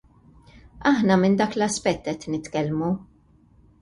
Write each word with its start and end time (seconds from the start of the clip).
Aħna 0.91 1.17
minn 1.25 1.37
dak 1.41 1.53
l-aspett 1.59 2.09
qed 2.13 2.29
nitkellmu. 2.37 2.91